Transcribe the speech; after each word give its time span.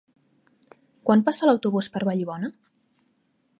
Quan 1.09 1.21
passa 1.27 1.49
l'autobús 1.51 1.91
per 1.97 2.03
Vallibona? 2.11 2.53